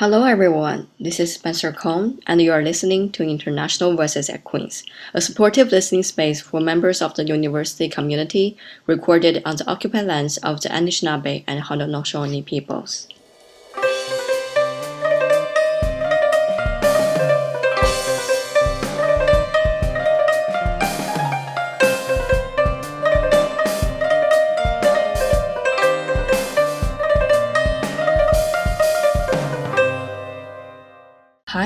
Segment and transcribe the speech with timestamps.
[0.00, 0.86] Hello, everyone.
[0.98, 4.82] This is Spencer Cohn, and you are listening to International Voices at Queen's,
[5.12, 10.38] a supportive listening space for members of the university community recorded on the occupied lands
[10.38, 13.08] of the Anishinaabe and Haudenosaunee peoples.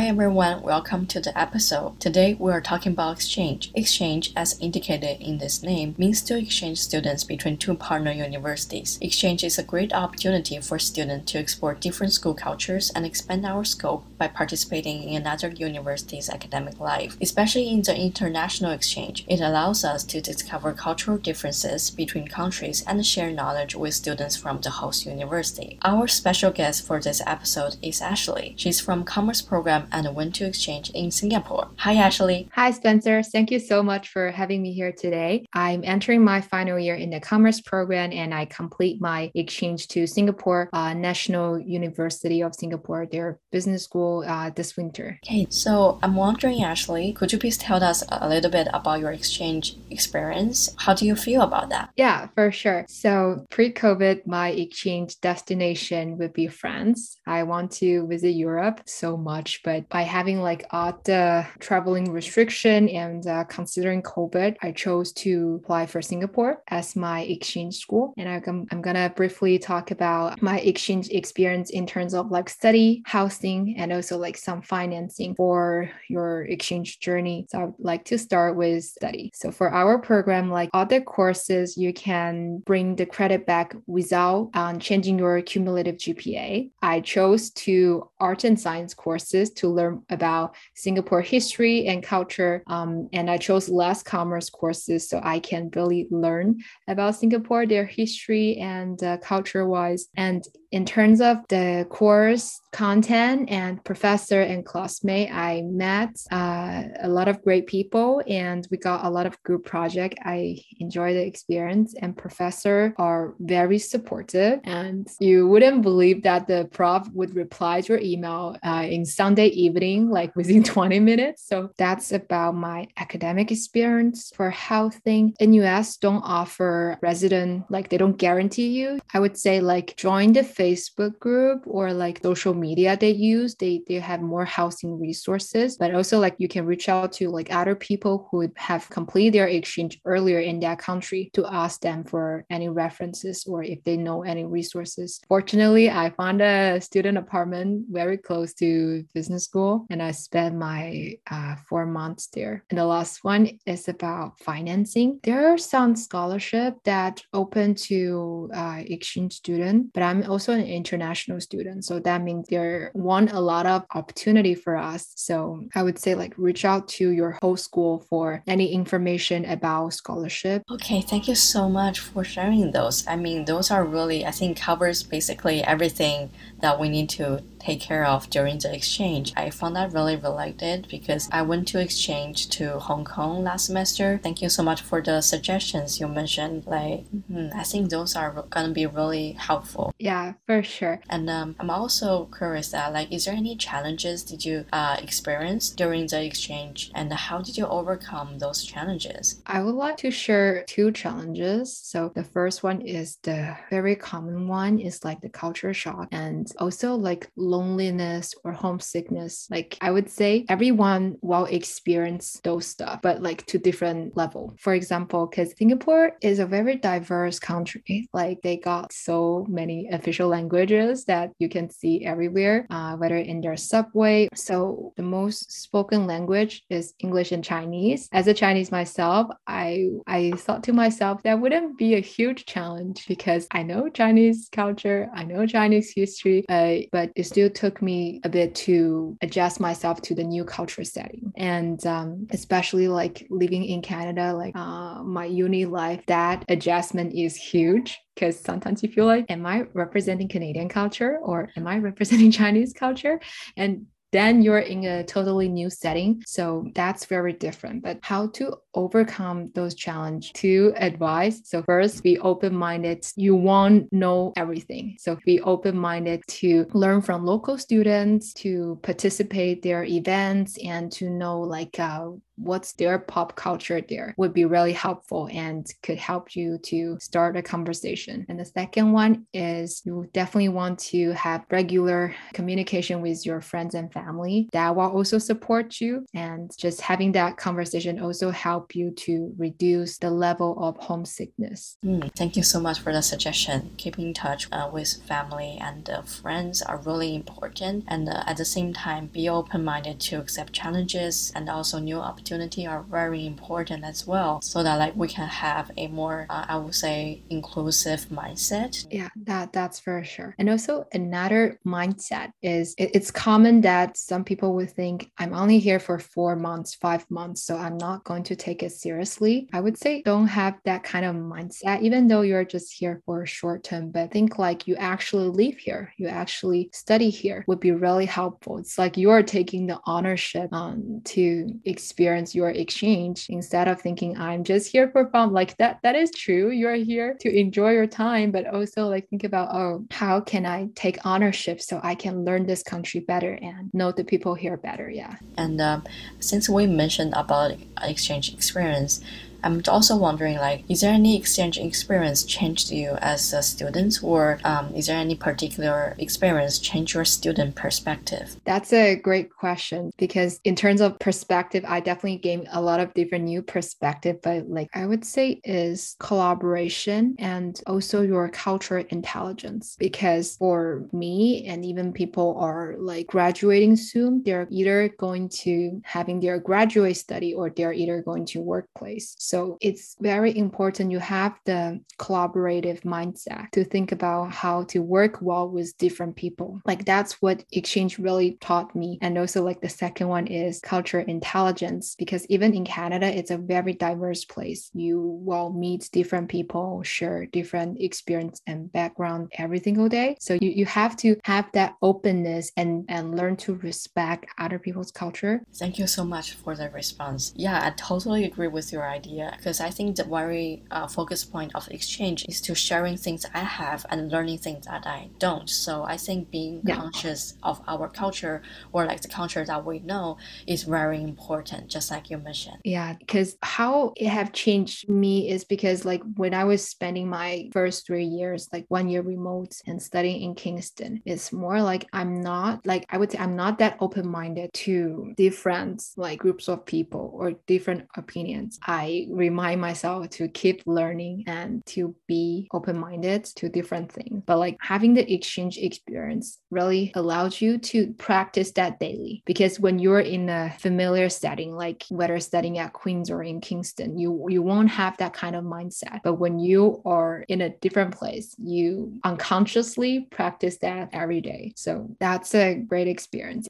[0.04, 1.98] Hi everyone, welcome to the episode.
[1.98, 3.70] Today we are talking about exchange.
[3.74, 8.98] Exchange, as indicated in this name, means to exchange students between two partner universities.
[9.00, 13.64] Exchange is a great opportunity for students to explore different school cultures and expand our
[13.64, 17.16] scope by participating in another university's academic life.
[17.22, 23.06] Especially in the international exchange, it allows us to discover cultural differences between countries and
[23.06, 25.78] share knowledge with students from the host university.
[25.82, 28.52] Our special guest for this episode is Ashley.
[28.58, 31.68] She's from Commerce Program program and went to exchange in Singapore.
[31.78, 32.48] Hi, Ashley.
[32.52, 33.22] Hi, Spencer.
[33.22, 35.46] Thank you so much for having me here today.
[35.52, 40.06] I'm entering my final year in the commerce program and I complete my exchange to
[40.06, 45.18] Singapore uh, National University of Singapore, their business school uh, this winter.
[45.24, 49.12] Okay, so I'm wondering, Ashley, could you please tell us a little bit about your
[49.12, 50.74] exchange experience?
[50.78, 51.90] How do you feel about that?
[51.96, 52.84] Yeah, for sure.
[52.88, 57.18] So pre COVID, my exchange destination would be France.
[57.26, 62.88] I want to visit Europe so much but by having like odd uh, traveling restriction
[62.88, 68.14] and uh, considering COVID, I chose to apply for Singapore as my exchange school.
[68.16, 73.02] And I'm, I'm gonna briefly talk about my exchange experience in terms of like study,
[73.06, 77.46] housing, and also like some financing for your exchange journey.
[77.50, 79.30] So I'd like to start with study.
[79.34, 84.78] So for our program, like other courses, you can bring the credit back without um,
[84.78, 86.70] changing your cumulative GPA.
[86.82, 92.62] I chose two art and science courses to learn about Singapore history and culture.
[92.66, 97.84] Um, and I chose less commerce courses so I can really learn about Singapore, their
[97.84, 100.08] history and uh, culture wise.
[100.16, 107.08] And in terms of the course content and professor and classmate, I met uh, a
[107.08, 110.18] lot of great people and we got a lot of group project.
[110.24, 116.68] I enjoyed the experience and professor are very supportive and you wouldn't believe that the
[116.72, 121.46] prof would reply to your email uh, in Sunday evening, like within 20 minutes.
[121.46, 125.34] So that's about my academic experience for housing.
[125.40, 128.98] NUS don't offer resident, like they don't guarantee you.
[129.14, 133.54] I would say like join the Facebook group or like social media they use.
[133.54, 137.52] They they have more housing resources, but also like you can reach out to like
[137.52, 142.44] other people who have completed their exchange earlier in that country to ask them for
[142.50, 145.20] any references or if they know any resources.
[145.28, 151.16] Fortunately, I found a student apartment very close to business school and I spent my
[151.30, 152.64] uh, four months there.
[152.70, 155.20] And the last one is about financing.
[155.22, 161.40] There are some scholarship that open to uh, exchange student, but I'm also an international
[161.40, 161.84] student.
[161.84, 165.12] So that means there want a lot of opportunity for us.
[165.16, 169.94] So I would say like reach out to your whole school for any information about
[169.94, 170.62] scholarship.
[170.70, 173.06] Okay, thank you so much for sharing those.
[173.06, 177.80] I mean, those are really, I think covers basically everything that we need to take
[177.80, 179.32] care of during the exchange.
[179.36, 184.20] I found that really related because I went to exchange to Hong Kong last semester.
[184.22, 186.66] Thank you so much for the suggestions you mentioned.
[186.66, 189.92] Like, mm, I think those are gonna be really helpful.
[189.98, 191.00] Yeah, for sure.
[191.08, 195.70] And um, I'm also curious that like, is there any challenges did you uh, experience
[195.70, 199.42] during the exchange, and how did you overcome those challenges?
[199.46, 201.76] I would like to share two challenges.
[201.76, 206.50] So the first one is the very common one is like the culture shock, and
[206.58, 209.48] also like loneliness or homesickness.
[209.50, 214.54] Like I would say everyone will experience those stuff, but like to different level.
[214.58, 218.08] For example, because Singapore is a very diverse country.
[218.12, 223.40] Like they got so many official languages that you can see everywhere, uh, whether in
[223.40, 224.28] their subway.
[224.34, 228.08] So the most spoken language is English and Chinese.
[228.12, 233.06] As a Chinese myself, I I thought to myself that wouldn't be a huge challenge
[233.08, 238.20] because I know Chinese culture, I know Chinese history, uh, but it still took me
[238.24, 241.32] a bit to adjust myself to the new culture setting.
[241.36, 247.36] And um, especially like living in Canada, like uh, my uni life, that adjustment is
[247.36, 252.30] huge because sometimes you feel like, am I representing Canadian culture or am I representing
[252.42, 253.20] Chinese culture?
[253.56, 256.22] And then you're in a totally new setting.
[256.24, 257.82] So that's very different.
[257.82, 261.40] But how to overcome those challenges to advise.
[261.44, 263.04] So first be open-minded.
[263.16, 264.98] You won't know everything.
[265.00, 271.40] So be open-minded to learn from local students, to participate their events and to know
[271.40, 276.58] like uh, what's their pop culture there would be really helpful and could help you
[276.58, 278.26] to start a conversation.
[278.28, 283.74] And the second one is you definitely want to have regular communication with your friends
[283.74, 286.04] and family that will also support you.
[286.14, 291.76] And just having that conversation also help you to reduce the level of homesickness.
[291.84, 293.70] Mm, thank you so much for the suggestion.
[293.76, 297.84] Keeping in touch uh, with family and uh, friends are really important.
[297.88, 301.98] And uh, at the same time, be open minded to accept challenges and also new
[301.98, 306.26] opportunities opportunity are very important as well so that like we can have a more
[306.30, 308.86] uh, i would say inclusive mindset.
[308.90, 310.34] Yeah that that's for sure.
[310.38, 315.58] And also another mindset is it, it's common that some people would think i'm only
[315.58, 319.48] here for four months five months so i'm not going to take it seriously.
[319.52, 323.22] I would say don't have that kind of mindset even though you're just here for
[323.22, 327.60] a short term but think like you actually live here you actually study here would
[327.60, 328.58] be really helpful.
[328.58, 334.16] It's like you're taking the ownership um, to experience experience your exchange instead of thinking
[334.18, 335.32] i'm just here for fun.
[335.32, 336.50] Like that that is true.
[336.50, 340.68] You're here to enjoy your time but also like think about oh how can i
[340.74, 344.88] take ownership so i can learn this country better and know the people here better?
[344.90, 345.16] Yeah.
[345.36, 345.82] And um,
[346.20, 347.52] since we mentioned about
[347.82, 349.00] exchange experience
[349.44, 354.40] I'm also wondering, like, is there any exchange experience changed you as a student, or
[354.42, 358.36] um, is there any particular experience change your student perspective?
[358.44, 362.94] That's a great question because in terms of perspective, I definitely gained a lot of
[362.94, 364.16] different new perspective.
[364.22, 369.76] But like I would say is collaboration and also your cultural intelligence.
[369.78, 376.20] Because for me and even people are like graduating soon, they're either going to having
[376.20, 379.14] their graduate study or they're either going to workplace.
[379.18, 384.78] So so it's very important you have the collaborative mindset to think about how to
[384.78, 386.60] work well with different people.
[386.64, 388.96] Like that's what exchange really taught me.
[389.02, 393.38] And also like the second one is culture intelligence because even in Canada, it's a
[393.38, 394.70] very diverse place.
[394.72, 400.16] You will meet different people, share different experience and background every single day.
[400.20, 404.92] So you, you have to have that openness and, and learn to respect other people's
[404.92, 405.42] culture.
[405.56, 407.32] Thank you so much for the response.
[407.34, 411.52] Yeah, I totally agree with your idea because I think the very uh, focus point
[411.54, 415.48] of exchange is to sharing things I have and learning things that I don't.
[415.48, 416.76] So I think being yeah.
[416.76, 418.42] conscious of our culture
[418.72, 422.58] or like the culture that we know is very important, just like you mentioned.
[422.64, 427.48] Yeah, because how it have changed me is because like when I was spending my
[427.52, 432.20] first three years, like one year remote and studying in Kingston, it's more like I'm
[432.20, 436.64] not like I would say I'm not that open minded to different like groups of
[436.64, 438.58] people or different opinions.
[438.66, 444.22] I remind myself to keep learning and to be open minded to different things.
[444.26, 449.78] But like having the exchange experience really allows you to practice that daily because when
[449.78, 454.42] you're in a familiar setting, like whether studying at Queen's or in Kingston, you, you
[454.42, 456.00] won't have that kind of mindset.
[456.02, 461.52] But when you are in a different place, you unconsciously practice that every day.
[461.56, 463.48] So that's a great experience.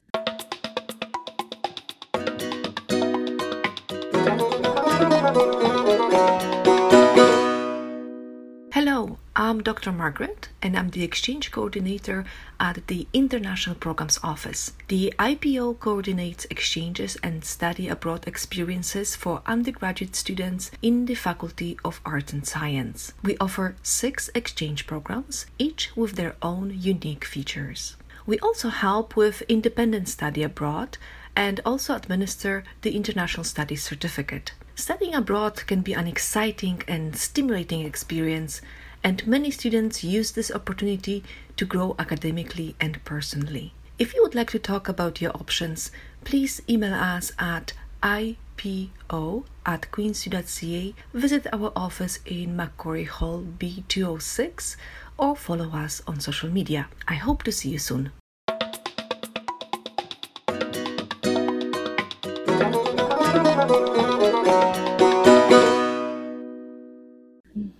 [9.45, 9.91] I'm Dr.
[9.91, 12.25] Margaret, and I'm the exchange coordinator
[12.59, 14.71] at the International Programs Office.
[14.87, 22.01] The IPO coordinates exchanges and study abroad experiences for undergraduate students in the Faculty of
[22.03, 23.13] Arts and Science.
[23.21, 27.97] We offer six exchange programs, each with their own unique features.
[28.25, 30.97] We also help with independent study abroad
[31.35, 34.53] and also administer the International Studies Certificate.
[34.73, 38.59] Studying abroad can be an exciting and stimulating experience,
[39.05, 41.23] and many students use this opportunity
[41.55, 43.71] to grow academically and personally.
[43.99, 45.91] If you would like to talk about your options,
[46.23, 54.75] please email us at ipo at queensu.ca, visit our office in Mac-Corry Hall B206,
[55.19, 56.87] or follow us on social media.
[57.07, 58.11] I hope to see you soon.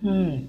[0.02, 0.45] Hmm.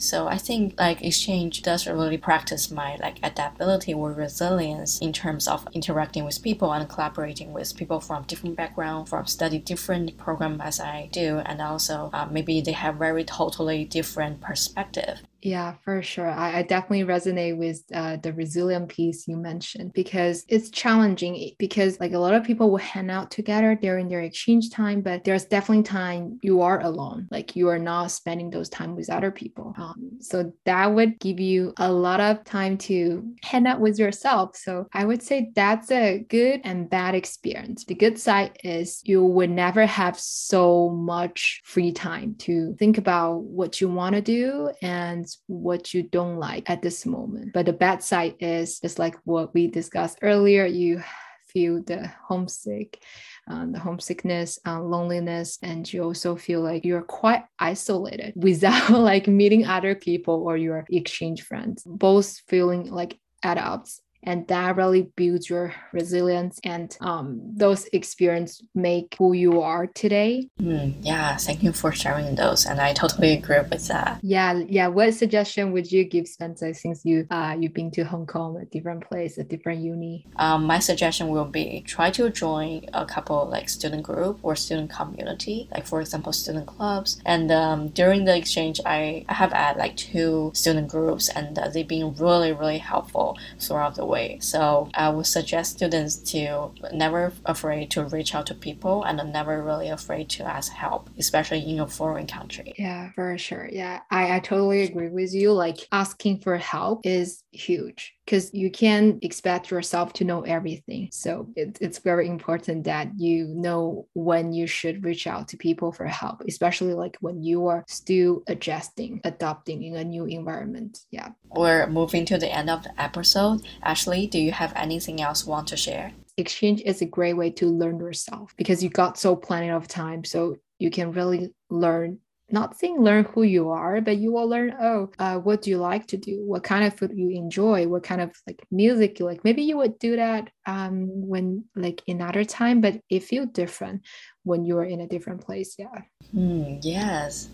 [0.00, 5.46] So I think like exchange does really practice my like adaptability or resilience in terms
[5.46, 10.58] of interacting with people and collaborating with people from different background, from study different program
[10.62, 15.20] as I do, and also uh, maybe they have very totally different perspective.
[15.42, 16.28] Yeah, for sure.
[16.28, 21.98] I, I definitely resonate with uh, the resilient piece you mentioned because it's challenging because
[21.98, 25.46] like a lot of people will hang out together during their exchange time, but there's
[25.46, 27.26] definitely time you are alone.
[27.30, 29.72] Like you are not spending those time with other people.
[29.78, 34.56] Um, so that would give you a lot of time to hang out with yourself.
[34.56, 37.84] So I would say that's a good and bad experience.
[37.86, 43.38] The good side is you would never have so much free time to think about
[43.38, 47.52] what you want to do and what you don't like at this moment.
[47.52, 51.02] But the bad side is just like what we discussed earlier, you
[51.48, 53.02] feel the homesick,
[53.48, 59.26] um, the homesickness, uh, loneliness, and you also feel like you're quite isolated without like
[59.26, 65.48] meeting other people or your exchange friends, both feeling like adults and that really builds
[65.48, 70.48] your resilience and um, those experiences make who you are today.
[70.60, 74.20] Mm, yeah thank you for sharing those and i totally agree with that.
[74.22, 74.88] Yeah yeah.
[74.88, 78.64] What suggestion would you give spencer since you uh, you've been to hong kong a
[78.64, 80.26] different place a different uni?
[80.36, 84.90] Um, my suggestion will be try to join a couple like student group or student
[84.90, 87.20] community like for example student clubs.
[87.26, 91.68] And um, during the exchange I, I have had like two student groups and uh,
[91.68, 94.38] they've been really really helpful throughout the way.
[94.40, 99.62] So I would suggest students to never afraid to reach out to people and never
[99.62, 102.74] really afraid to ask help, especially in a foreign country.
[102.78, 103.68] Yeah, for sure.
[103.70, 105.52] Yeah, I, I totally agree with you.
[105.52, 111.08] Like asking for help is huge because you can't expect yourself to know everything.
[111.10, 115.90] So it, it's very important that you know when you should reach out to people
[115.90, 121.00] for help, especially like when you are still adjusting, adopting in a new environment.
[121.10, 121.30] Yeah.
[121.56, 123.62] We're moving to the end of the episode.
[123.82, 126.12] Ashley, do you have anything else you want to share?
[126.36, 130.22] Exchange is a great way to learn yourself because you got so plenty of time.
[130.22, 132.20] So you can really learn
[132.52, 135.78] not saying learn who you are, but you will learn, oh, uh, what do you
[135.78, 136.42] like to do?
[136.44, 137.86] What kind of food you enjoy?
[137.86, 139.44] What kind of like music you like?
[139.44, 144.02] Maybe you would do that um, when like in other time, but it feels different
[144.44, 145.76] when you are in a different place.
[145.78, 146.02] Yeah.
[146.34, 147.48] Mm, yes.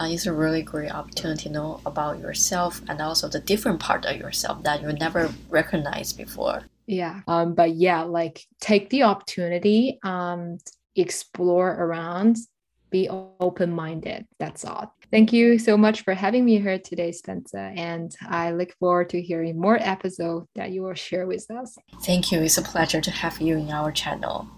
[0.00, 4.04] Uh, it's a really great opportunity to know about yourself and also the different part
[4.06, 6.62] of yourself that you never recognized before.
[6.86, 7.20] Yeah.
[7.28, 10.58] Um, but yeah, like take the opportunity, um,
[10.96, 12.36] explore around
[12.90, 14.26] be open minded.
[14.38, 14.94] That's all.
[15.10, 17.72] Thank you so much for having me here today, Spencer.
[17.76, 21.76] And I look forward to hearing more episodes that you will share with us.
[22.02, 22.40] Thank you.
[22.40, 24.48] It's a pleasure to have you in our channel.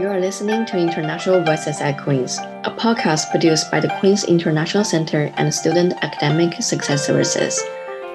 [0.00, 4.84] You are listening to International Voices at Queen's, a podcast produced by the Queen's International
[4.84, 7.60] Center and Student Academic Success Services.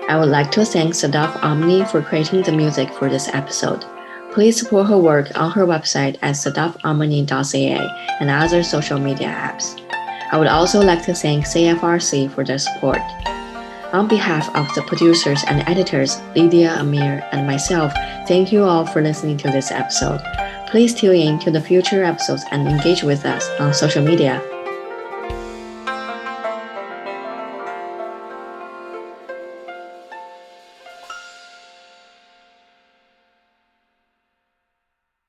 [0.10, 3.86] I would like to thank Sadaf Amini for creating the music for this episode.
[4.34, 9.80] Please support her work on her website at sadafamini.ca and other social media apps.
[10.32, 13.00] I would also like to thank CFRC for their support.
[13.94, 17.94] On behalf of the producers and editors, Lydia Amir and myself,
[18.28, 20.20] thank you all for listening to this episode.
[20.68, 24.42] Please tune in to the future episodes and engage with us on social media.